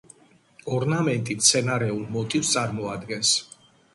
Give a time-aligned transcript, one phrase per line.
[0.77, 3.37] ორნამენტი მცენარეულ მოტივს წარმოადგენს.